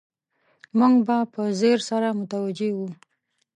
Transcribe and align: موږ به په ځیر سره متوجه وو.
موږ 0.77 0.95
به 1.07 1.17
په 1.33 1.41
ځیر 1.59 1.79
سره 1.89 2.07
متوجه 2.19 2.69
وو. 2.77 2.87